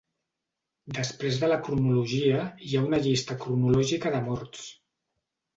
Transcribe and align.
Després 0.99 1.37
de 1.43 1.49
la 1.51 1.59
cronologia 1.67 2.41
hi 2.69 2.73
ha 2.79 2.83
una 2.87 3.03
llista 3.07 3.39
cronològica 3.45 4.15
de 4.17 4.27
morts. 4.31 4.69